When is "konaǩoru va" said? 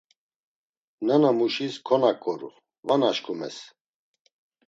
1.87-2.95